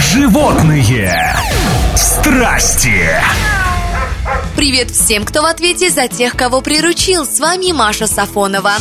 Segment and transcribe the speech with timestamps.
[0.00, 1.36] Животные
[1.94, 3.06] страсти.
[4.56, 7.26] Привет всем, кто в ответе за тех, кого приручил.
[7.26, 8.72] С вами Маша Сафонова.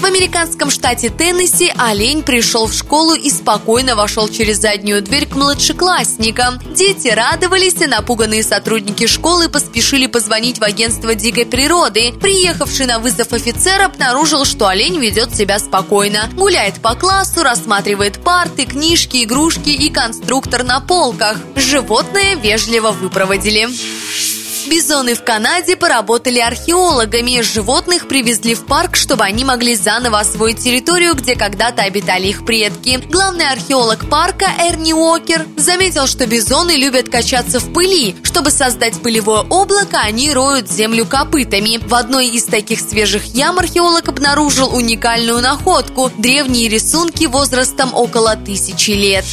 [0.00, 5.36] В американском штате Теннесси олень пришел в школу и спокойно вошел через заднюю дверь к
[5.36, 6.58] младшеклассникам.
[6.74, 12.14] Дети радовались, и напуганные сотрудники школы поспешили позвонить в агентство дикой природы.
[12.18, 16.30] Приехавший на вызов офицер обнаружил, что олень ведет себя спокойно.
[16.32, 21.36] Гуляет по классу, рассматривает парты, книжки, игрушки и конструктор на полках.
[21.56, 23.68] Животное вежливо выпроводили.
[24.68, 27.40] Бизоны в Канаде поработали археологами.
[27.40, 33.00] Животных привезли в парк, чтобы они могли заново освоить территорию, где когда-то обитали их предки.
[33.08, 38.16] Главный археолог парка Эрни Уокер заметил, что бизоны любят качаться в пыли.
[38.22, 41.78] Чтобы создать пылевое облако, они роют землю копытами.
[41.78, 48.90] В одной из таких свежих ям археолог обнаружил уникальную находку– древние рисунки возрастом около тысячи
[48.90, 49.24] лет.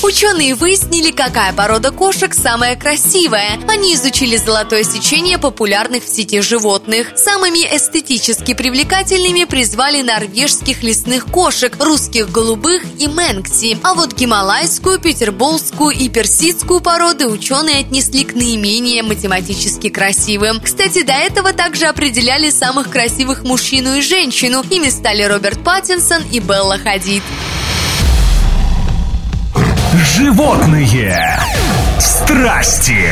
[0.00, 3.58] Ученые выяснили, какая порода кошек самая красивая.
[3.66, 7.08] Они изучили золотое сечение популярных в сети животных.
[7.16, 13.76] Самыми эстетически привлекательными призвали норвежских лесных кошек, русских голубых и менгти.
[13.82, 20.60] А вот гималайскую, петербургскую и персидскую породы ученые отнесли к наименее математически красивым.
[20.60, 24.64] Кстати, до этого также определяли самых красивых мужчину и женщину.
[24.70, 27.24] Ими стали Роберт Паттинсон и Белла Хадид.
[29.94, 31.40] Животные
[31.98, 33.06] страсти.